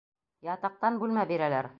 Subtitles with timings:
[0.47, 1.69] Ятаҡтан бүлмә бирәләр.